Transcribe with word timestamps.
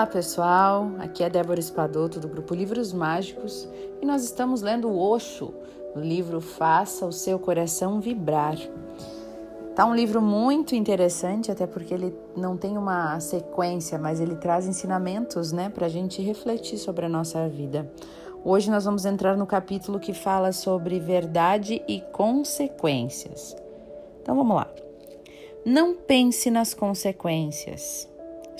Olá 0.00 0.06
pessoal, 0.06 0.92
aqui 0.98 1.22
é 1.22 1.28
Débora 1.28 1.60
Espadoto 1.60 2.18
do 2.18 2.26
grupo 2.26 2.54
Livros 2.54 2.90
Mágicos 2.90 3.68
e 4.00 4.06
nós 4.06 4.24
estamos 4.24 4.62
lendo 4.62 4.88
o 4.88 4.98
Osho, 4.98 5.52
o 5.94 6.00
livro 6.00 6.40
Faça 6.40 7.04
o 7.04 7.12
Seu 7.12 7.38
Coração 7.38 8.00
Vibrar. 8.00 8.56
Tá 9.76 9.84
um 9.84 9.94
livro 9.94 10.22
muito 10.22 10.74
interessante, 10.74 11.52
até 11.52 11.66
porque 11.66 11.92
ele 11.92 12.16
não 12.34 12.56
tem 12.56 12.78
uma 12.78 13.20
sequência, 13.20 13.98
mas 13.98 14.20
ele 14.20 14.36
traz 14.36 14.66
ensinamentos, 14.66 15.52
né, 15.52 15.68
para 15.68 15.84
a 15.84 15.90
gente 15.90 16.22
refletir 16.22 16.78
sobre 16.78 17.04
a 17.04 17.08
nossa 17.10 17.46
vida. 17.46 17.92
Hoje 18.42 18.70
nós 18.70 18.86
vamos 18.86 19.04
entrar 19.04 19.36
no 19.36 19.46
capítulo 19.46 20.00
que 20.00 20.14
fala 20.14 20.50
sobre 20.50 20.98
verdade 20.98 21.82
e 21.86 22.00
consequências. 22.10 23.54
Então 24.22 24.34
vamos 24.34 24.56
lá. 24.56 24.66
Não 25.62 25.94
pense 25.94 26.50
nas 26.50 26.72
consequências. 26.72 28.09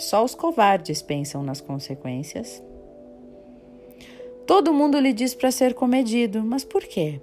Só 0.00 0.24
os 0.24 0.34
covardes 0.34 1.02
pensam 1.02 1.42
nas 1.42 1.60
consequências. 1.60 2.62
Todo 4.46 4.72
mundo 4.72 4.98
lhe 4.98 5.12
diz 5.12 5.34
para 5.34 5.50
ser 5.50 5.74
comedido, 5.74 6.42
mas 6.42 6.64
por 6.64 6.82
quê? 6.84 7.20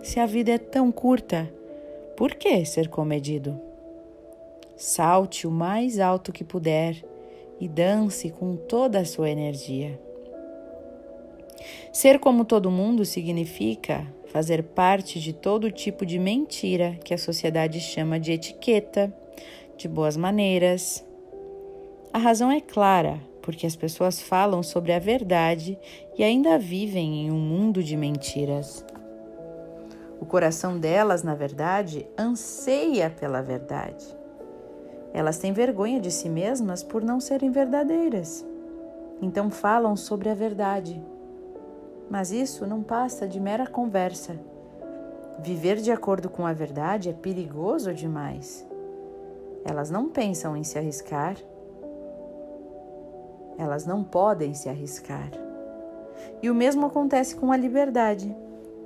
Se 0.00 0.20
a 0.20 0.24
vida 0.24 0.52
é 0.52 0.58
tão 0.58 0.92
curta, 0.92 1.52
por 2.16 2.36
que 2.36 2.64
ser 2.64 2.88
comedido? 2.88 3.60
Salte 4.76 5.48
o 5.48 5.50
mais 5.50 5.98
alto 5.98 6.30
que 6.30 6.44
puder 6.44 7.04
e 7.58 7.66
dance 7.66 8.30
com 8.30 8.54
toda 8.54 9.00
a 9.00 9.04
sua 9.04 9.28
energia. 9.28 10.00
Ser 11.92 12.20
como 12.20 12.44
todo 12.44 12.70
mundo 12.70 13.04
significa 13.04 14.06
fazer 14.26 14.62
parte 14.62 15.18
de 15.18 15.32
todo 15.32 15.72
tipo 15.72 16.06
de 16.06 16.20
mentira 16.20 16.96
que 17.02 17.12
a 17.12 17.18
sociedade 17.18 17.80
chama 17.80 18.20
de 18.20 18.30
etiqueta, 18.30 19.12
de 19.76 19.88
boas 19.88 20.16
maneiras, 20.16 21.04
a 22.12 22.18
razão 22.18 22.50
é 22.50 22.60
clara, 22.60 23.20
porque 23.40 23.66
as 23.66 23.76
pessoas 23.76 24.20
falam 24.20 24.64
sobre 24.64 24.92
a 24.92 24.98
verdade 24.98 25.78
e 26.18 26.24
ainda 26.24 26.58
vivem 26.58 27.26
em 27.26 27.30
um 27.30 27.38
mundo 27.38 27.84
de 27.84 27.96
mentiras. 27.96 28.84
O 30.20 30.26
coração 30.26 30.76
delas, 30.76 31.22
na 31.22 31.36
verdade, 31.36 32.06
anseia 32.18 33.08
pela 33.08 33.40
verdade. 33.40 34.04
Elas 35.12 35.38
têm 35.38 35.52
vergonha 35.52 36.00
de 36.00 36.10
si 36.10 36.28
mesmas 36.28 36.82
por 36.82 37.02
não 37.02 37.20
serem 37.20 37.50
verdadeiras. 37.50 38.44
Então 39.22 39.48
falam 39.48 39.94
sobre 39.94 40.28
a 40.28 40.34
verdade. 40.34 41.00
Mas 42.10 42.32
isso 42.32 42.66
não 42.66 42.82
passa 42.82 43.26
de 43.26 43.38
mera 43.38 43.68
conversa. 43.68 44.36
Viver 45.38 45.76
de 45.76 45.92
acordo 45.92 46.28
com 46.28 46.44
a 46.44 46.52
verdade 46.52 47.08
é 47.08 47.12
perigoso 47.12 47.94
demais. 47.94 48.66
Elas 49.64 49.90
não 49.90 50.08
pensam 50.08 50.56
em 50.56 50.64
se 50.64 50.76
arriscar 50.76 51.36
elas 53.60 53.84
não 53.84 54.02
podem 54.02 54.54
se 54.54 54.68
arriscar. 54.68 55.30
E 56.42 56.48
o 56.48 56.54
mesmo 56.54 56.86
acontece 56.86 57.36
com 57.36 57.52
a 57.52 57.56
liberdade. 57.56 58.34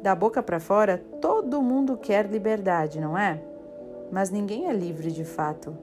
Da 0.03 0.15
boca 0.15 0.43
para 0.43 0.59
fora, 0.59 0.99
todo 1.21 1.63
mundo 1.63 1.97
quer 1.97 2.27
liberdade, 2.27 3.01
não 3.01 3.17
é? 3.17 3.41
Mas 4.11 4.31
ninguém 4.31 4.69
é 4.69 4.73
livre 4.73 5.13
de 5.13 5.25
fato. 5.25 5.77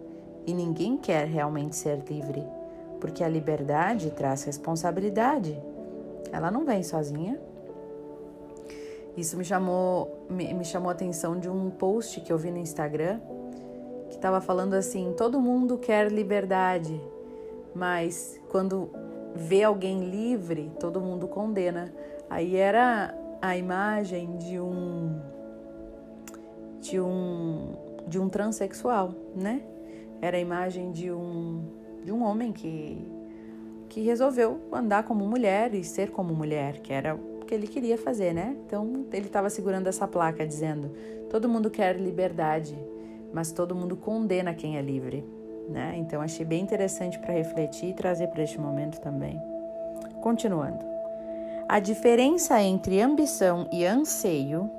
E 0.46 0.54
ninguém 0.54 0.98
quer 0.98 1.26
realmente 1.26 1.76
ser 1.76 2.04
livre, 2.10 2.44
porque 3.00 3.24
a 3.24 3.30
liberdade 3.30 4.12
traz 4.12 4.44
responsabilidade. 4.44 5.58
Ela 6.32 6.52
não 6.52 6.66
vem 6.66 6.84
sozinha. 6.84 7.40
Isso 9.16 9.38
me 9.38 9.46
chamou, 9.46 10.26
me, 10.30 10.54
me 10.54 10.66
chamou 10.66 10.90
a 10.90 10.94
atenção 10.94 11.40
de 11.40 11.50
um 11.50 11.70
post 11.70 12.22
que 12.22 12.32
eu 12.32 12.38
vi 12.38 12.52
no 12.52 12.58
Instagram 12.58 13.20
que 14.10 14.18
estava 14.18 14.42
falando 14.42 14.74
assim: 14.74 15.14
todo 15.18 15.40
mundo 15.40 15.78
quer 15.78 16.12
liberdade, 16.12 17.02
mas 17.74 18.40
quando 18.50 18.90
vê 19.36 19.64
alguém 19.64 20.10
livre, 20.10 20.72
todo 20.80 21.00
mundo 21.00 21.28
condena. 21.28 21.94
Aí 22.30 22.56
era 22.56 23.16
a 23.42 23.58
imagem 23.58 24.38
de 24.38 24.60
um 24.60 25.20
de 26.80 27.00
um 27.00 27.74
de 28.08 28.20
um 28.20 28.28
transexual, 28.28 29.14
né? 29.36 29.62
Era 30.22 30.38
a 30.38 30.40
imagem 30.40 30.92
de 30.92 31.12
um 31.12 31.64
de 32.04 32.12
um 32.12 32.24
homem 32.24 32.52
que 32.52 33.08
que 33.90 34.02
resolveu 34.02 34.62
andar 34.72 35.04
como 35.04 35.26
mulher 35.26 35.74
e 35.74 35.84
ser 35.84 36.12
como 36.12 36.34
mulher, 36.34 36.80
que 36.80 36.94
era 36.94 37.14
o 37.14 37.46
que 37.46 37.54
ele 37.54 37.68
queria 37.68 37.98
fazer, 37.98 38.34
né? 38.34 38.56
Então 38.66 39.06
ele 39.12 39.26
estava 39.26 39.50
segurando 39.50 39.88
essa 39.88 40.08
placa 40.08 40.46
dizendo: 40.46 40.92
todo 41.30 41.50
mundo 41.50 41.70
quer 41.70 41.98
liberdade, 41.98 42.78
mas 43.34 43.52
todo 43.52 43.76
mundo 43.76 43.96
condena 43.98 44.54
quem 44.54 44.78
é 44.78 44.82
livre. 44.82 45.26
Né? 45.72 45.96
Então 45.98 46.22
achei 46.22 46.46
bem 46.46 46.62
interessante 46.62 47.18
para 47.18 47.34
refletir 47.34 47.90
e 47.90 47.94
trazer 47.94 48.28
para 48.28 48.44
este 48.44 48.60
momento 48.60 49.00
também. 49.00 49.42
Continuando. 50.22 50.86
A 51.68 51.80
diferença 51.80 52.62
entre 52.62 53.00
ambição 53.00 53.70
e 53.72 53.86
anseio 53.86 54.70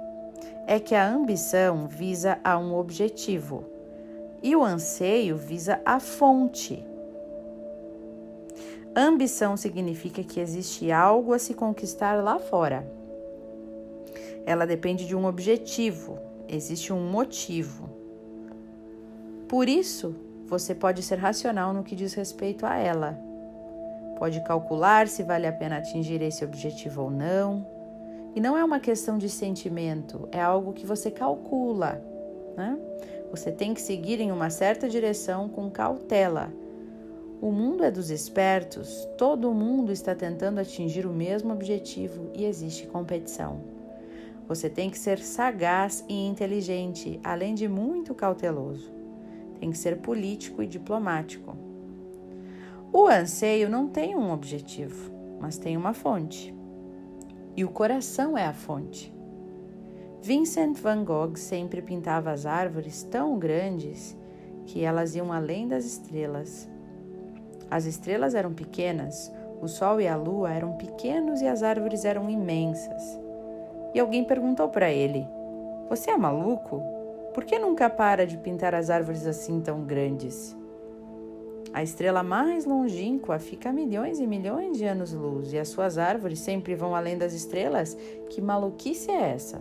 é 0.67 0.79
que 0.79 0.95
a 0.95 1.09
ambição 1.09 1.89
visa 1.89 2.39
a 2.45 2.59
um 2.59 2.75
objetivo 2.75 3.65
e 4.43 4.55
o 4.55 4.63
anseio 4.63 5.37
visa 5.37 5.81
a 5.83 5.99
fonte. 5.99 6.85
Ambição 8.95 9.57
significa 9.57 10.23
que 10.23 10.39
existe 10.39 10.93
algo 10.93 11.33
a 11.33 11.39
se 11.39 11.55
conquistar 11.55 12.23
lá 12.23 12.39
fora. 12.39 12.87
Ela 14.45 14.67
depende 14.67 15.07
de 15.07 15.17
um 15.17 15.25
objetivo, 15.25 16.19
existe 16.47 16.93
um 16.93 17.01
motivo. 17.11 17.89
Por 19.49 19.67
isso, 19.67 20.15
você 20.53 20.75
pode 20.75 21.03
ser 21.03 21.17
racional 21.17 21.73
no 21.73 21.83
que 21.83 21.97
diz 21.97 22.13
respeito 22.13 22.67
a 22.67 22.77
ela. 22.77 23.19
Pode 24.19 24.39
calcular 24.43 25.09
se 25.09 25.23
vale 25.23 25.47
a 25.47 25.53
pena 25.53 25.79
atingir 25.79 26.21
esse 26.21 26.45
objetivo 26.45 27.05
ou 27.05 27.11
não. 27.11 27.67
E 28.35 28.41
não 28.41 28.55
é 28.55 28.63
uma 28.63 28.79
questão 28.79 29.17
de 29.17 29.31
sentimento, 29.31 30.29
é 30.31 30.43
algo 30.43 30.75
que 30.75 30.85
você 30.85 31.11
calcula. 31.11 32.05
Né? 32.55 32.79
Você 33.31 33.51
tem 33.51 33.73
que 33.73 33.81
seguir 33.81 34.21
em 34.21 34.31
uma 34.31 34.51
certa 34.51 34.91
direção 34.91 35.49
com 35.49 35.71
cautela. 35.71 36.53
O 37.41 37.51
mundo 37.51 37.83
é 37.83 37.91
dos 37.91 38.11
espertos, 38.11 39.09
todo 39.17 39.55
mundo 39.55 39.91
está 39.91 40.15
tentando 40.15 40.61
atingir 40.61 41.07
o 41.07 41.15
mesmo 41.15 41.51
objetivo 41.51 42.31
e 42.35 42.45
existe 42.45 42.87
competição. 42.87 43.63
Você 44.47 44.69
tem 44.69 44.91
que 44.91 44.99
ser 44.99 45.19
sagaz 45.19 46.05
e 46.11 46.27
inteligente, 46.27 47.19
além 47.25 47.55
de 47.55 47.67
muito 47.67 48.15
cauteloso 48.15 49.02
tem 49.63 49.71
que 49.71 49.79
ser 49.79 49.99
político 49.99 50.61
e 50.61 50.67
diplomático. 50.67 51.57
O 52.93 53.07
anseio 53.07 53.71
não 53.71 53.87
tem 53.87 54.17
um 54.17 54.33
objetivo, 54.33 55.13
mas 55.41 55.57
tem 55.57 55.77
uma 55.77 55.95
fonte. 55.95 56.53
E 57.57 57.65
o 57.65 57.69
coração 57.69 58.37
é 58.37 58.45
a 58.45 58.53
fonte. 58.53 59.15
Vincent 60.21 60.77
van 60.81 61.05
Gogh 61.05 61.37
sempre 61.37 61.81
pintava 61.81 62.33
as 62.33 62.45
árvores 62.45 63.05
tão 63.05 63.39
grandes 63.39 64.19
que 64.67 64.83
elas 64.83 65.15
iam 65.15 65.33
além 65.33 65.69
das 65.69 65.85
estrelas. 65.85 66.69
As 67.71 67.85
estrelas 67.85 68.35
eram 68.35 68.53
pequenas, 68.53 69.33
o 69.61 69.69
sol 69.69 70.01
e 70.01 70.09
a 70.09 70.17
lua 70.17 70.53
eram 70.53 70.73
pequenos 70.73 71.41
e 71.41 71.47
as 71.47 71.63
árvores 71.63 72.05
eram 72.05 72.29
imensas. 72.29 73.17
E 73.95 74.01
alguém 74.01 74.25
perguntou 74.25 74.69
para 74.71 74.91
ele: 74.91 75.25
Você 75.89 76.11
é 76.11 76.17
maluco? 76.17 76.92
Por 77.35 77.45
que 77.45 77.59
nunca 77.59 77.89
para 77.89 78.27
de 78.27 78.37
pintar 78.37 78.75
as 78.75 78.91
árvores 78.91 79.27
assim 79.27 79.61
tão 79.61 79.83
grandes? 79.85 80.57
A 81.73 81.83
estrela 81.83 82.23
mais 82.23 82.67
longínqua 82.67 83.39
fica 83.39 83.71
a 83.71 83.73
milhões 83.73 84.21
e 84.21 84.27
milhões 84.27 84.77
de 84.77 84.85
anos-luz 84.85 85.55
e 85.55 85.59
as 85.59 85.69
suas 85.69 85.97
árvores 85.97 86.39
sempre 86.41 86.75
vão 86.75 86.95
além 86.95 87.17
das 87.17 87.33
estrelas? 87.33 87.97
Que 88.29 88.43
maluquice 88.43 89.11
é 89.11 89.31
essa? 89.31 89.59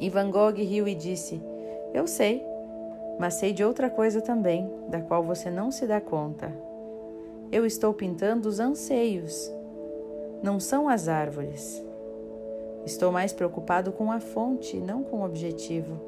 E 0.00 0.10
Van 0.10 0.30
Gogh 0.30 0.56
riu 0.56 0.88
e 0.88 0.94
disse: 0.94 1.40
Eu 1.94 2.08
sei, 2.08 2.42
mas 3.20 3.34
sei 3.34 3.52
de 3.52 3.62
outra 3.62 3.88
coisa 3.88 4.20
também, 4.20 4.68
da 4.88 5.00
qual 5.00 5.22
você 5.22 5.50
não 5.50 5.70
se 5.70 5.86
dá 5.86 6.00
conta. 6.00 6.52
Eu 7.52 7.64
estou 7.64 7.94
pintando 7.94 8.48
os 8.48 8.58
anseios, 8.58 9.52
não 10.42 10.58
são 10.58 10.88
as 10.88 11.06
árvores. 11.06 11.84
Estou 12.84 13.12
mais 13.12 13.32
preocupado 13.32 13.92
com 13.92 14.10
a 14.10 14.20
fonte, 14.20 14.78
não 14.78 15.02
com 15.02 15.20
o 15.20 15.24
objetivo. 15.24 16.00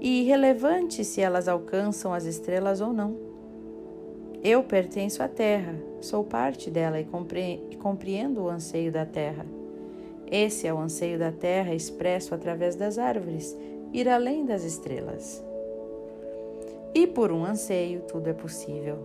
E 0.00 0.22
irrelevante 0.22 1.04
se 1.04 1.20
elas 1.20 1.48
alcançam 1.48 2.12
as 2.12 2.24
estrelas 2.24 2.80
ou 2.80 2.92
não. 2.92 3.16
Eu 4.44 4.62
pertenço 4.62 5.22
à 5.22 5.28
Terra, 5.28 5.74
sou 6.00 6.22
parte 6.22 6.70
dela 6.70 7.00
e 7.00 7.04
compreendo 7.76 8.42
o 8.42 8.48
anseio 8.48 8.92
da 8.92 9.04
Terra. 9.04 9.44
Esse 10.30 10.68
é 10.68 10.72
o 10.72 10.78
anseio 10.78 11.18
da 11.18 11.32
Terra 11.32 11.74
expresso 11.74 12.34
através 12.34 12.76
das 12.76 12.98
árvores, 12.98 13.56
ir 13.92 14.08
além 14.08 14.46
das 14.46 14.62
estrelas. 14.62 15.44
E 16.94 17.06
por 17.06 17.32
um 17.32 17.44
anseio, 17.44 18.02
tudo 18.02 18.28
é 18.28 18.32
possível. 18.32 18.98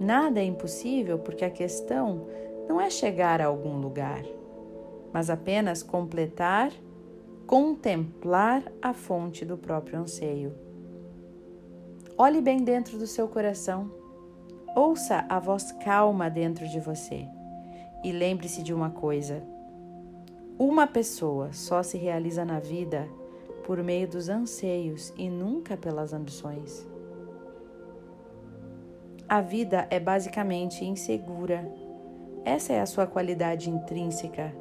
Nada 0.00 0.40
é 0.40 0.44
impossível 0.44 1.18
porque 1.18 1.44
a 1.44 1.50
questão 1.50 2.26
não 2.66 2.80
é 2.80 2.88
chegar 2.88 3.42
a 3.42 3.46
algum 3.46 3.76
lugar 3.78 4.22
mas 5.12 5.30
apenas 5.30 5.82
completar, 5.82 6.72
contemplar 7.46 8.62
a 8.82 8.92
fonte 8.92 9.44
do 9.44 9.56
próprio 9.56 10.00
anseio. 10.00 10.54
Olhe 12.16 12.40
bem 12.40 12.62
dentro 12.62 12.98
do 12.98 13.06
seu 13.06 13.28
coração. 13.28 13.90
Ouça 14.76 15.24
a 15.28 15.38
voz 15.38 15.72
calma 15.72 16.28
dentro 16.28 16.68
de 16.68 16.78
você 16.78 17.26
e 18.04 18.12
lembre-se 18.12 18.62
de 18.62 18.74
uma 18.74 18.90
coisa: 18.90 19.42
uma 20.58 20.86
pessoa 20.86 21.52
só 21.52 21.82
se 21.82 21.96
realiza 21.96 22.44
na 22.44 22.60
vida 22.60 23.08
por 23.64 23.82
meio 23.82 24.08
dos 24.08 24.28
anseios 24.28 25.12
e 25.16 25.28
nunca 25.28 25.76
pelas 25.76 26.12
ambições. 26.12 26.86
A 29.28 29.40
vida 29.40 29.86
é 29.90 30.00
basicamente 30.00 30.84
insegura. 30.84 31.70
Essa 32.44 32.72
é 32.72 32.80
a 32.80 32.86
sua 32.86 33.06
qualidade 33.06 33.68
intrínseca 33.68 34.54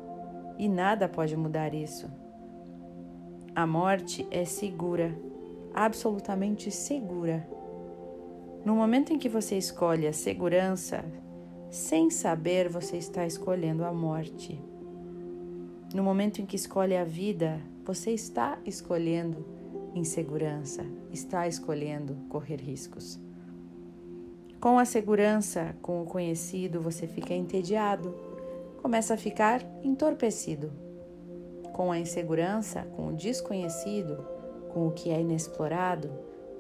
e 0.58 0.68
nada 0.68 1.08
pode 1.08 1.36
mudar 1.36 1.74
isso. 1.74 2.10
A 3.56 3.66
morte 3.66 4.28
é 4.30 4.46
segura, 4.46 5.18
absolutamente 5.74 6.72
segura. 6.72 7.48
No 8.66 8.76
momento 8.76 9.14
em 9.14 9.18
que 9.18 9.30
você 9.30 9.58
escolhe 9.58 10.08
a 10.08 10.14
segurança, 10.14 11.06
sem 11.70 12.10
saber, 12.10 12.70
você 12.70 12.98
está 12.98 13.26
escolhendo 13.26 13.84
a 13.84 13.94
morte. 13.94 14.60
No 15.94 16.04
momento 16.04 16.42
em 16.42 16.46
que 16.46 16.56
escolhe 16.56 16.96
a 16.96 17.04
vida, 17.04 17.62
você 17.86 18.12
está 18.12 18.58
escolhendo 18.66 19.46
insegurança, 19.96 20.86
está 21.12 21.48
escolhendo 21.48 22.16
correr 22.30 22.60
riscos. 22.60 23.20
Com 24.60 24.80
a 24.80 24.86
segurança, 24.86 25.76
com 25.82 26.02
o 26.02 26.06
conhecido, 26.06 26.82
você 26.82 27.08
fica 27.08 27.34
entediado, 27.34 28.14
começa 28.78 29.14
a 29.14 29.18
ficar 29.18 29.62
entorpecido. 29.84 30.72
Com 31.74 31.92
a 31.92 32.00
insegurança, 32.00 32.84
com 32.96 33.08
o 33.08 33.14
desconhecido, 33.14 34.26
com 34.74 34.88
o 34.88 34.92
que 34.92 35.10
é 35.10 35.20
inexplorado, 35.20 36.10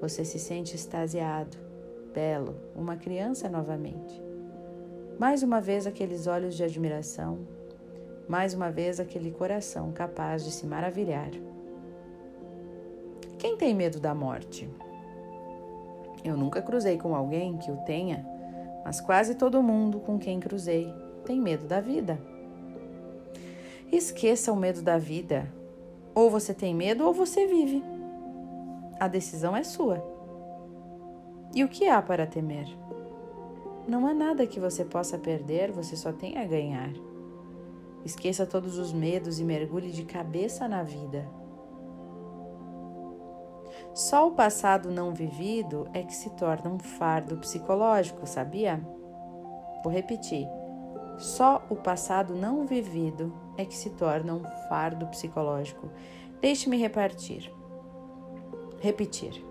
você 0.02 0.24
se 0.24 0.38
sente 0.38 0.75
extasiado, 0.75 1.58
belo, 2.14 2.56
uma 2.75 2.98
criança 2.98 3.50
novamente. 3.50 4.22
Mais 5.19 5.42
uma 5.42 5.60
vez 5.60 5.88
aqueles 5.88 6.28
olhos 6.28 6.56
de 6.56 6.64
admiração, 6.64 7.40
mais 8.28 8.54
uma 8.54 8.69
vez 8.69 9.00
aquele 9.00 9.31
coração 9.31 9.92
capaz 9.92 10.44
de 10.44 10.52
se 10.52 10.68
maravilhar. 10.68 11.31
Quem 13.40 13.56
tem 13.58 13.74
medo 13.74 14.00
da 14.00 14.14
morte? 14.14 14.69
Eu 16.24 16.36
nunca 16.36 16.62
cruzei 16.62 16.98
com 16.98 17.16
alguém 17.16 17.58
que 17.58 17.72
o 17.72 17.78
tenha, 17.78 18.25
mas 18.84 19.00
quase 19.00 19.36
todo 19.36 19.64
mundo 19.64 20.00
com 20.00 20.19
quem 20.19 20.40
cruzei 20.40 20.94
tem 21.27 21.41
medo 21.41 21.68
da 21.68 21.81
vida. 21.81 22.18
Esqueça 23.91 24.53
o 24.53 24.56
medo 24.56 24.81
da 24.81 24.97
vida. 24.97 25.53
Ou 26.15 26.29
você 26.29 26.53
tem 26.53 26.74
medo 26.74 27.06
ou 27.06 27.13
você 27.13 27.45
vive. 27.45 27.83
A 28.97 29.09
decisão 29.09 29.56
é 29.56 29.62
sua. 29.62 30.01
E 31.53 31.65
o 31.65 31.68
que 31.68 31.85
há 31.89 32.01
para 32.01 32.25
temer? 32.25 32.65
Não 33.85 34.07
há 34.07 34.13
nada 34.13 34.47
que 34.47 34.59
você 34.59 34.85
possa 34.85 35.18
perder, 35.18 35.69
você 35.69 35.97
só 35.97 36.13
tem 36.13 36.38
a 36.38 36.45
ganhar. 36.45 36.94
Esqueça 38.06 38.45
todos 38.45 38.77
os 38.77 38.94
medos 38.94 39.38
e 39.38 39.44
mergulhe 39.44 39.91
de 39.91 40.06
cabeça 40.06 40.65
na 40.65 40.81
vida. 40.81 41.30
Só 43.94 44.27
o 44.27 44.31
passado 44.31 44.91
não 44.91 45.13
vivido 45.13 45.89
é 45.94 46.03
que 46.03 46.15
se 46.15 46.30
torna 46.31 46.69
um 46.69 46.80
fardo 46.80 47.35
psicológico, 47.38 48.25
sabia? 48.25 48.81
Vou 49.83 49.91
repetir. 49.91 50.47
Só 51.18 51.66
o 51.69 51.75
passado 51.75 52.36
não 52.36 52.66
vivido 52.66 53.34
é 53.58 53.66
que 53.66 53.75
se 53.75 53.90
torna 53.90 54.34
um 54.34 54.44
fardo 54.69 55.08
psicológico. 55.08 55.90
Deixe-me 56.40 56.78
repartir. 56.78 57.52
Repetir. 58.80 59.44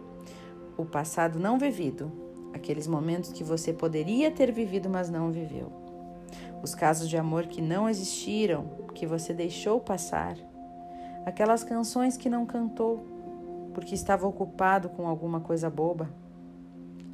O 0.77 0.85
passado 0.85 1.41
não 1.41 1.59
vivido, 1.59 2.13
aqueles 2.55 2.87
momentos 2.87 3.33
que 3.33 3.43
você 3.43 3.73
poderia 3.73 4.31
ter 4.31 4.53
vivido, 4.53 4.89
mas 4.89 5.11
não 5.11 5.33
viveu. 5.33 5.73
Os 6.63 6.75
casos 6.75 7.09
de 7.09 7.17
amor 7.17 7.47
que 7.47 7.61
não 7.61 7.89
existiram, 7.89 8.87
que 8.97 9.07
você 9.07 9.35
deixou 9.35 9.79
passar. 9.79 10.37
Aquelas 11.25 11.63
canções 11.63 12.17
que 12.17 12.31
não 12.31 12.47
cantou, 12.47 13.05
porque 13.75 13.95
estava 13.95 14.27
ocupado 14.27 14.89
com 14.89 15.07
alguma 15.07 15.41
coisa 15.41 15.69
boba. 15.69 16.09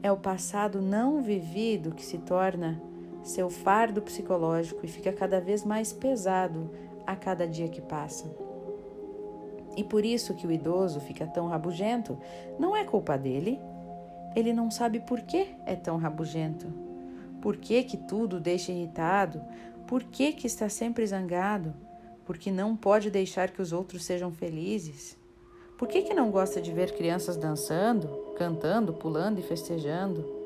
É 0.03 0.13
o 0.13 0.17
passado 0.17 0.81
não 0.81 1.21
vivido 1.21 1.93
que 1.93 2.05
se 2.05 2.19
torna 2.19 2.81
seu 3.23 3.49
fardo 3.49 4.03
psicológico 4.03 4.85
e 4.85 4.89
fica 4.89 5.13
cada 5.13 5.41
vez 5.41 5.65
mais 5.65 5.93
pesado 5.93 6.71
a 7.07 7.15
cada 7.15 7.47
dia 7.47 7.69
que 7.69 7.81
passa. 7.81 8.31
E 9.77 9.83
por 9.83 10.05
isso 10.05 10.35
que 10.35 10.47
o 10.47 10.53
idoso 10.53 11.01
fica 11.01 11.27
tão 11.27 11.47
rabugento, 11.47 12.19
não 12.59 12.77
é 12.77 12.85
culpa 12.85 13.17
dele. 13.17 13.59
Ele 14.35 14.53
não 14.53 14.71
sabe 14.71 15.01
por 15.01 15.21
que 15.23 15.49
é 15.67 15.75
tão 15.75 15.97
rabugento. 15.97 16.67
Por 17.41 17.57
que, 17.57 17.83
que 17.83 17.97
tudo 17.97 18.41
deixa 18.41 18.73
irritado? 18.73 19.43
Por 19.87 20.05
que, 20.05 20.33
que 20.33 20.47
está 20.47 20.69
sempre 20.69 21.07
zangado? 21.07 21.75
Porque 22.25 22.51
não 22.51 22.77
pode 22.77 23.11
deixar 23.11 23.51
que 23.51 23.61
os 23.61 23.73
outros 23.73 24.05
sejam 24.05 24.31
felizes. 24.31 25.17
Por 25.77 25.89
que, 25.89 26.03
que 26.03 26.15
não 26.15 26.31
gosta 26.31 26.61
de 26.61 26.73
ver 26.73 26.95
crianças 26.95 27.37
dançando, 27.37 28.09
cantando, 28.37 28.93
pulando 28.93 29.41
e 29.41 29.43
festejando? 29.43 30.42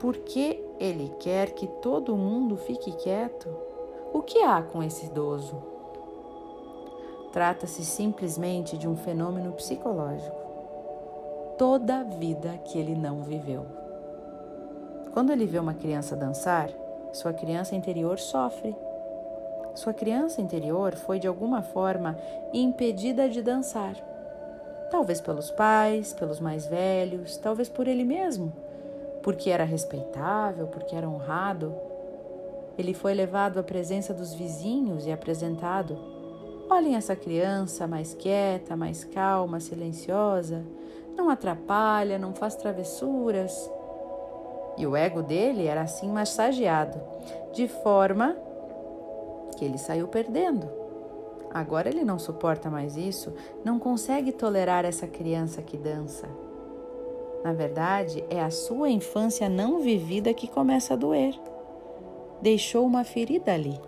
Por 0.00 0.16
que 0.16 0.64
ele 0.78 1.14
quer 1.20 1.50
que 1.50 1.66
todo 1.66 2.16
mundo 2.16 2.56
fique 2.56 2.90
quieto? 2.92 3.54
O 4.14 4.22
que 4.22 4.38
há 4.42 4.62
com 4.62 4.82
esse 4.82 5.04
idoso? 5.04 5.62
Trata-se 7.34 7.84
simplesmente 7.84 8.78
de 8.78 8.88
um 8.88 8.96
fenômeno 8.96 9.52
psicológico. 9.52 10.34
Toda 11.58 12.00
a 12.00 12.02
vida 12.02 12.58
que 12.64 12.78
ele 12.78 12.94
não 12.94 13.22
viveu. 13.22 13.66
Quando 15.12 15.32
ele 15.32 15.44
vê 15.44 15.58
uma 15.58 15.74
criança 15.74 16.16
dançar, 16.16 16.70
sua 17.12 17.34
criança 17.34 17.76
interior 17.76 18.18
sofre. 18.18 18.74
Sua 19.74 19.92
criança 19.92 20.40
interior 20.40 20.94
foi 20.94 21.18
de 21.18 21.28
alguma 21.28 21.60
forma 21.60 22.16
impedida 22.54 23.28
de 23.28 23.42
dançar. 23.42 23.96
Talvez 24.90 25.20
pelos 25.20 25.50
pais, 25.50 26.14
pelos 26.14 26.40
mais 26.40 26.66
velhos, 26.66 27.36
talvez 27.36 27.68
por 27.68 27.86
ele 27.86 28.02
mesmo, 28.02 28.50
porque 29.22 29.50
era 29.50 29.64
respeitável, 29.64 30.66
porque 30.66 30.94
era 30.94 31.08
honrado. 31.08 31.74
Ele 32.78 32.94
foi 32.94 33.14
levado 33.14 33.58
à 33.58 33.62
presença 33.62 34.14
dos 34.14 34.32
vizinhos 34.32 35.06
e 35.06 35.12
apresentado. 35.12 35.98
Olhem 36.70 36.94
essa 36.94 37.16
criança 37.16 37.86
mais 37.86 38.14
quieta, 38.14 38.76
mais 38.76 39.04
calma, 39.04 39.58
silenciosa, 39.58 40.64
não 41.16 41.28
atrapalha, 41.28 42.18
não 42.18 42.32
faz 42.32 42.54
travessuras. 42.54 43.70
E 44.78 44.86
o 44.86 44.96
ego 44.96 45.22
dele 45.22 45.66
era 45.66 45.82
assim 45.82 46.08
massageado, 46.08 47.00
de 47.52 47.66
forma 47.68 48.36
que 49.56 49.64
ele 49.64 49.78
saiu 49.78 50.08
perdendo. 50.08 50.70
Agora 51.52 51.88
ele 51.88 52.04
não 52.04 52.18
suporta 52.18 52.70
mais 52.70 52.96
isso, 52.96 53.34
não 53.64 53.78
consegue 53.78 54.30
tolerar 54.30 54.84
essa 54.84 55.06
criança 55.06 55.60
que 55.60 55.76
dança. 55.76 56.28
Na 57.42 57.52
verdade, 57.52 58.24
é 58.28 58.40
a 58.40 58.50
sua 58.50 58.90
infância 58.90 59.48
não 59.48 59.80
vivida 59.80 60.34
que 60.34 60.46
começa 60.46 60.94
a 60.94 60.96
doer. 60.96 61.34
Deixou 62.42 62.84
uma 62.84 63.04
ferida 63.04 63.52
ali. 63.52 63.80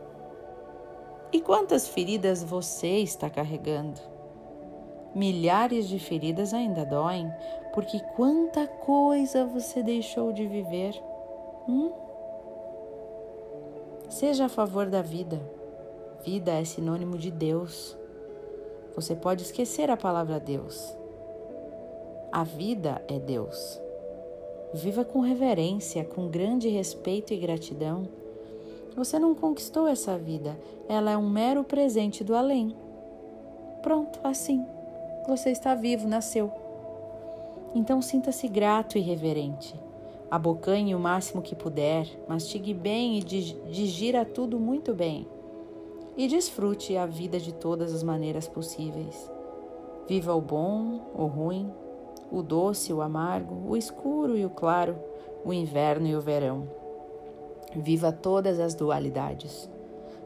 E 1.32 1.40
quantas 1.40 1.88
feridas 1.88 2.42
você 2.42 2.98
está 2.98 3.28
carregando? 3.28 4.00
Milhares 5.14 5.88
de 5.88 5.98
feridas 5.98 6.54
ainda 6.54 6.84
doem, 6.84 7.30
porque 7.74 8.00
quanta 8.16 8.66
coisa 8.66 9.44
você 9.44 9.82
deixou 9.82 10.32
de 10.32 10.46
viver. 10.46 10.94
Hum? 11.68 11.92
Seja 14.08 14.46
a 14.46 14.48
favor 14.48 14.86
da 14.86 15.02
vida 15.02 15.40
Vida 16.24 16.52
é 16.52 16.64
sinônimo 16.64 17.18
de 17.18 17.32
Deus. 17.32 17.96
Você 18.94 19.16
pode 19.16 19.42
esquecer 19.42 19.90
a 19.90 19.96
palavra 19.96 20.38
Deus. 20.38 20.96
A 22.32 22.44
vida 22.44 23.04
é 23.08 23.18
Deus. 23.18 23.78
Viva 24.72 25.04
com 25.04 25.20
reverência, 25.20 26.02
com 26.02 26.28
grande 26.28 26.66
respeito 26.70 27.34
e 27.34 27.36
gratidão. 27.36 28.08
Você 28.96 29.18
não 29.18 29.34
conquistou 29.34 29.86
essa 29.86 30.16
vida, 30.16 30.58
ela 30.88 31.10
é 31.10 31.16
um 31.16 31.28
mero 31.28 31.62
presente 31.62 32.24
do 32.24 32.34
além. 32.34 32.74
Pronto, 33.82 34.18
assim. 34.24 34.64
Você 35.28 35.50
está 35.50 35.74
vivo, 35.74 36.08
nasceu. 36.08 36.50
Então 37.74 38.00
sinta-se 38.00 38.48
grato 38.48 38.96
e 38.96 39.02
reverente. 39.02 39.78
Abocanhe 40.30 40.94
o 40.94 40.98
máximo 40.98 41.42
que 41.42 41.54
puder, 41.54 42.08
mastigue 42.26 42.72
bem 42.72 43.18
e 43.18 43.22
digira 43.22 44.24
tudo 44.24 44.58
muito 44.58 44.94
bem 44.94 45.28
e 46.16 46.26
desfrute 46.26 46.96
a 46.96 47.04
vida 47.04 47.38
de 47.38 47.52
todas 47.52 47.92
as 47.94 48.02
maneiras 48.02 48.48
possíveis. 48.48 49.30
Viva 50.08 50.34
o 50.34 50.40
bom, 50.40 51.12
o 51.14 51.26
ruim, 51.26 51.70
o 52.32 52.42
doce, 52.42 52.92
o 52.92 53.02
amargo, 53.02 53.70
o 53.70 53.76
escuro 53.76 54.36
e 54.36 54.44
o 54.44 54.50
claro, 54.50 54.96
o 55.44 55.52
inverno 55.52 56.06
e 56.06 56.16
o 56.16 56.20
verão. 56.20 56.66
Viva 57.76 58.10
todas 58.10 58.58
as 58.58 58.74
dualidades. 58.74 59.68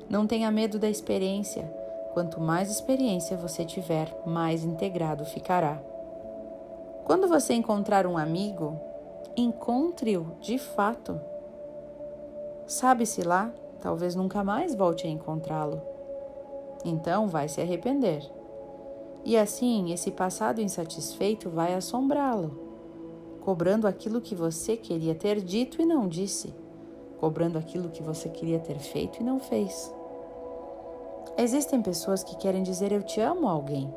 Não 0.09 0.27
tenha 0.27 0.51
medo 0.51 0.79
da 0.79 0.89
experiência. 0.89 1.65
Quanto 2.15 2.41
mais 2.41 2.71
experiência 2.71 3.37
você 3.37 3.65
tiver, 3.65 4.17
mais 4.25 4.65
integrado 4.65 5.25
ficará. 5.25 5.83
Quando 7.05 7.29
você 7.29 7.53
encontrar 7.53 8.07
um 8.07 8.17
amigo, 8.17 8.81
Encontre-o 9.39 10.33
de 10.41 10.57
fato. 10.57 11.21
Sabe-se 12.67 13.23
lá, 13.23 13.53
talvez 13.83 14.15
nunca 14.15 14.43
mais 14.43 14.75
volte 14.75 15.07
a 15.07 15.11
encontrá-lo. 15.11 15.83
Então 16.83 17.29
vai 17.29 17.47
se 17.47 17.61
arrepender. 17.61 18.23
E 19.27 19.37
assim, 19.37 19.93
esse 19.93 20.13
passado 20.13 20.61
insatisfeito 20.61 21.51
vai 21.51 21.75
assombrá-lo, 21.75 22.61
cobrando 23.41 23.89
aquilo 23.89 24.21
que 24.21 24.37
você 24.37 24.77
queria 24.77 25.17
ter 25.17 25.41
dito 25.41 25.83
e 25.83 25.85
não 25.85 26.07
disse, 26.07 26.55
cobrando 27.19 27.59
aquilo 27.59 27.91
que 27.91 28.05
você 28.05 28.29
queria 28.29 28.61
ter 28.61 28.79
feito 28.79 29.21
e 29.21 29.25
não 29.25 29.41
fez. 29.41 29.93
Existem 31.37 31.83
pessoas 31.83 32.23
que 32.23 32.37
querem 32.37 32.63
dizer 32.63 32.93
eu 32.93 33.03
te 33.03 33.21
amo 33.21 33.49
a 33.49 33.51
alguém, 33.51 33.93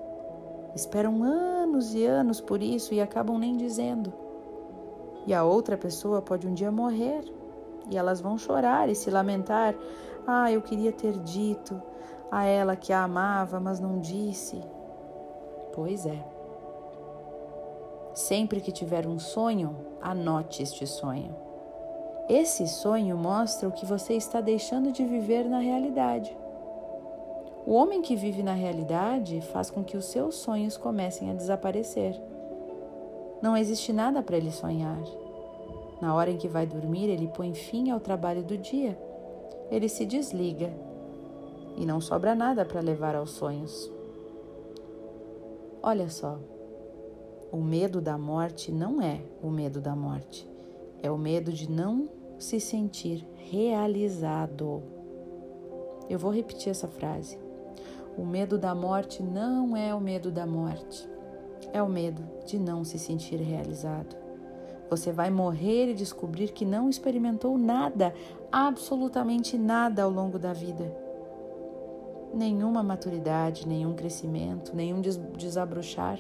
esperam 0.74 1.22
anos 1.22 1.94
e 1.94 2.04
anos 2.08 2.42
por 2.42 2.60
isso 2.60 2.92
e 2.96 3.00
acabam 3.00 3.38
nem 3.38 3.56
dizendo. 3.56 4.12
E 5.28 5.34
a 5.34 5.44
outra 5.44 5.78
pessoa 5.78 6.24
pode 6.24 6.48
um 6.48 6.56
dia 6.56 6.72
morrer 6.72 7.24
e 7.88 7.96
elas 7.96 8.20
vão 8.20 8.36
chorar 8.36 8.90
e 8.90 8.96
se 8.96 9.12
lamentar: 9.12 9.76
Ah, 10.26 10.52
eu 10.52 10.60
queria 10.60 10.92
ter 10.92 11.14
dito 11.20 11.80
a 12.32 12.46
ela 12.46 12.76
que 12.76 12.92
a 12.92 13.04
amava, 13.04 13.60
mas 13.60 13.80
não 13.80 14.00
disse. 14.00 14.60
Pois 15.80 16.06
é. 16.06 16.22
Sempre 18.14 18.60
que 18.60 18.70
tiver 18.70 19.08
um 19.08 19.18
sonho, 19.18 19.78
anote 20.02 20.62
este 20.62 20.86
sonho. 20.86 21.34
Esse 22.28 22.68
sonho 22.68 23.16
mostra 23.16 23.70
o 23.70 23.72
que 23.72 23.86
você 23.86 24.14
está 24.16 24.42
deixando 24.42 24.92
de 24.92 25.06
viver 25.06 25.46
na 25.46 25.60
realidade. 25.60 26.38
O 27.66 27.72
homem 27.72 28.02
que 28.02 28.14
vive 28.14 28.44
na 28.44 28.52
realidade 28.52 29.40
faz 29.40 29.72
com 29.72 29.82
que 29.82 29.96
os 29.96 30.04
seus 30.04 30.36
sonhos 30.36 30.76
comecem 30.76 31.32
a 31.32 31.34
desaparecer. 31.34 32.22
Não 33.42 33.56
existe 33.56 33.94
nada 33.94 34.22
para 34.22 34.36
ele 34.36 34.52
sonhar. 34.52 35.02
Na 36.02 36.14
hora 36.14 36.30
em 36.30 36.38
que 36.38 36.50
vai 36.50 36.66
dormir, 36.66 37.08
ele 37.08 37.30
põe 37.30 37.54
fim 37.54 37.90
ao 37.90 38.02
trabalho 38.02 38.44
do 38.44 38.58
dia. 38.58 39.00
Ele 39.72 39.88
se 39.88 40.06
desliga 40.06 40.74
e 41.78 41.86
não 41.86 42.02
sobra 42.02 42.36
nada 42.36 42.66
para 42.66 42.82
levar 42.82 43.16
aos 43.16 43.30
sonhos. 43.30 43.90
Olha 45.82 46.10
só, 46.10 46.38
o 47.54 47.58
medo 47.58 48.02
da 48.02 48.18
morte 48.18 48.70
não 48.70 49.02
é 49.02 49.22
o 49.42 49.50
medo 49.50 49.80
da 49.80 49.96
morte, 49.96 50.46
é 51.02 51.10
o 51.10 51.18
medo 51.18 51.54
de 51.54 51.72
não 51.72 52.10
se 52.38 52.60
sentir 52.60 53.26
realizado. 53.38 54.84
Eu 56.10 56.20
vou 56.20 56.32
repetir 56.32 56.70
essa 56.70 56.90
frase. 56.90 57.40
O 58.18 58.26
medo 58.26 58.58
da 58.58 58.76
morte 58.76 59.24
não 59.24 59.76
é 59.76 59.96
o 59.96 60.02
medo 60.02 60.30
da 60.30 60.46
morte, 60.46 61.10
é 61.72 61.82
o 61.82 61.88
medo 61.88 62.22
de 62.46 62.60
não 62.60 62.84
se 62.84 63.00
sentir 63.00 63.38
realizado. 63.38 64.18
Você 64.90 65.14
vai 65.14 65.30
morrer 65.30 65.92
e 65.92 65.94
descobrir 65.94 66.52
que 66.52 66.66
não 66.66 66.90
experimentou 66.90 67.58
nada, 67.58 68.14
absolutamente 68.52 69.58
nada 69.58 70.04
ao 70.04 70.10
longo 70.10 70.38
da 70.38 70.52
vida. 70.52 71.09
Nenhuma 72.34 72.84
maturidade, 72.84 73.68
nenhum 73.68 73.94
crescimento, 73.94 74.76
nenhum 74.76 75.02
desabrochar. 75.02 76.20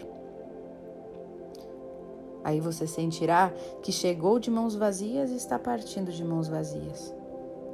Aí 2.43 2.59
você 2.59 2.87
sentirá 2.87 3.53
que 3.83 3.91
chegou 3.91 4.39
de 4.39 4.49
mãos 4.49 4.75
vazias 4.75 5.29
e 5.31 5.35
está 5.35 5.59
partindo 5.59 6.11
de 6.11 6.23
mãos 6.23 6.47
vazias. 6.47 7.13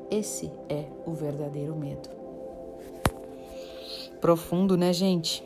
Esse 0.09 0.51
é 0.69 0.85
o 1.05 1.13
verdadeiro 1.13 1.75
medo. 1.75 2.09
Profundo, 4.19 4.75
né, 4.75 4.91
gente? 4.91 5.43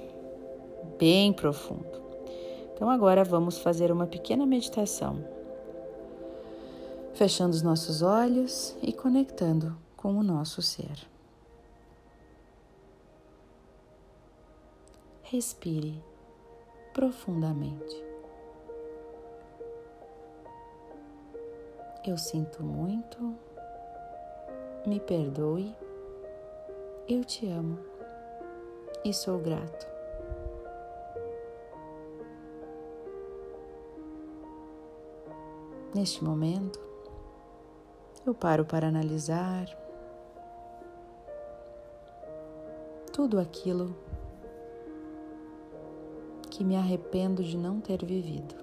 Bem 0.98 1.34
profundo. 1.34 2.00
Então 2.74 2.90
agora 2.90 3.24
vamos 3.24 3.58
fazer 3.58 3.92
uma 3.92 4.08
pequena 4.08 4.46
meditação. 4.46 5.24
Fechando 7.14 7.54
os 7.54 7.62
nossos 7.62 8.02
olhos 8.02 8.76
e 8.82 8.94
conectando 8.94 9.76
com 9.98 10.14
o 10.14 10.24
nosso 10.24 10.62
ser. 10.62 10.98
Respire 15.32 16.04
profundamente. 16.92 18.04
Eu 22.04 22.18
sinto 22.18 22.64
muito, 22.64 23.36
me 24.88 25.00
perdoe, 25.00 25.76
eu 27.08 27.24
te 27.24 27.48
amo 27.48 27.78
e 29.06 29.14
sou 29.14 29.38
grato. 29.38 29.86
Neste 35.94 36.24
momento, 36.24 36.80
eu 38.26 38.34
paro 38.34 38.66
para 38.66 38.88
analisar 38.88 39.68
tudo 43.14 43.40
aquilo 43.40 44.09
que 46.60 46.66
me 46.66 46.76
arrependo 46.76 47.42
de 47.42 47.56
não 47.56 47.80
ter 47.80 48.04
vivido. 48.04 48.54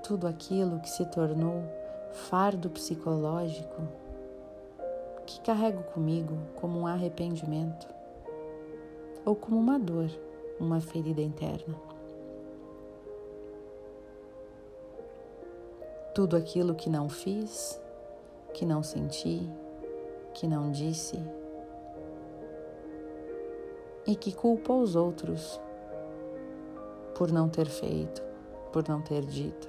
Tudo 0.00 0.28
aquilo 0.28 0.78
que 0.78 0.88
se 0.88 1.04
tornou 1.06 1.64
fardo 2.12 2.70
psicológico 2.70 3.82
que 5.26 5.40
carrego 5.40 5.82
comigo 5.82 6.38
como 6.60 6.78
um 6.78 6.86
arrependimento 6.86 7.88
ou 9.24 9.34
como 9.34 9.58
uma 9.58 9.76
dor, 9.76 10.08
uma 10.60 10.80
ferida 10.80 11.20
interna. 11.20 11.74
Tudo 16.14 16.36
aquilo 16.36 16.72
que 16.72 16.88
não 16.88 17.08
fiz, 17.08 17.80
que 18.54 18.64
não 18.64 18.80
senti, 18.80 19.50
que 20.34 20.46
não 20.46 20.70
disse 20.70 21.18
e 24.10 24.16
que 24.16 24.32
culpa 24.32 24.72
os 24.72 24.96
outros 24.96 25.60
por 27.14 27.30
não 27.30 27.48
ter 27.48 27.66
feito, 27.66 28.20
por 28.72 28.88
não 28.88 29.00
ter 29.00 29.24
dito, 29.24 29.68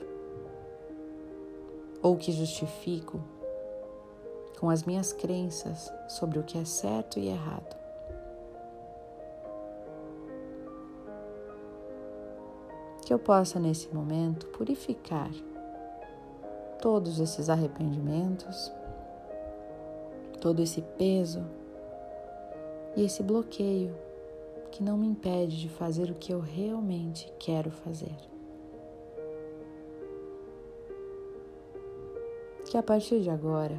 ou 2.02 2.18
que 2.18 2.32
justifico 2.32 3.22
com 4.60 4.68
as 4.68 4.84
minhas 4.84 5.14
crenças 5.14 5.94
sobre 6.08 6.40
o 6.40 6.44
que 6.44 6.58
é 6.58 6.66
certo 6.66 7.20
e 7.20 7.28
errado. 7.28 7.78
Que 13.06 13.14
eu 13.14 13.20
possa, 13.20 13.60
nesse 13.60 13.94
momento, 13.94 14.48
purificar 14.48 15.30
todos 16.82 17.20
esses 17.20 17.48
arrependimentos, 17.48 18.72
todo 20.40 20.64
esse 20.64 20.82
peso 20.82 21.46
e 22.96 23.06
esse 23.06 23.22
bloqueio 23.22 23.96
que 24.72 24.82
não 24.82 24.98
me 24.98 25.06
impede 25.06 25.60
de 25.60 25.70
fazer 25.70 26.10
o 26.10 26.16
que 26.16 26.34
eu 26.34 26.40
realmente 26.40 27.32
quero 27.38 27.70
fazer. 27.70 28.16
Que 32.66 32.78
a 32.78 32.84
partir 32.84 33.20
de 33.20 33.30
agora 33.30 33.78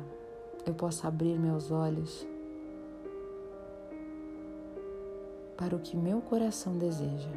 eu 0.67 0.75
possa 0.75 1.09
abrir 1.09 1.39
meus 1.39 1.71
olhos 1.71 2.27
para 5.57 5.75
o 5.75 5.81
que 5.81 5.97
meu 5.97 6.21
coração 6.21 6.77
deseja 6.77 7.31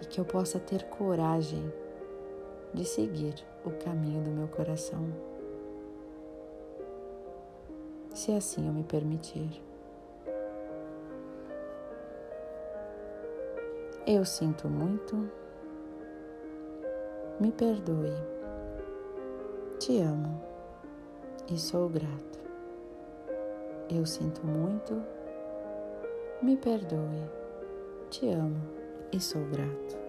e 0.00 0.06
que 0.06 0.18
eu 0.18 0.24
possa 0.24 0.58
ter 0.58 0.84
coragem 0.88 1.72
de 2.74 2.84
seguir 2.84 3.34
o 3.64 3.70
caminho 3.70 4.24
do 4.24 4.30
meu 4.30 4.48
coração, 4.48 5.06
se 8.12 8.32
assim 8.32 8.66
eu 8.66 8.72
me 8.72 8.82
permitir. 8.82 9.71
Eu 14.04 14.24
sinto 14.24 14.68
muito, 14.68 15.30
me 17.38 17.52
perdoe, 17.52 18.10
te 19.78 20.00
amo. 20.00 20.42
E 21.48 21.56
sou 21.56 21.88
grato. 21.88 22.40
Eu 23.88 24.04
sinto 24.04 24.44
muito, 24.44 25.00
me 26.42 26.56
perdoe, 26.56 27.30
te 28.10 28.28
amo. 28.28 28.60
E 29.12 29.20
sou 29.20 29.44
grato. 29.44 30.01